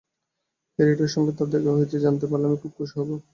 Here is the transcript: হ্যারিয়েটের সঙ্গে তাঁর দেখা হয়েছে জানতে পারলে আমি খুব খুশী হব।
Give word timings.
হ্যারিয়েটের 0.79 1.11
সঙ্গে 1.15 1.31
তাঁর 1.37 1.47
দেখা 1.53 1.71
হয়েছে 1.71 1.97
জানতে 2.05 2.25
পারলে 2.27 2.45
আমি 2.47 2.57
খুব 2.61 2.71
খুশী 2.77 2.95
হব। 2.99 3.09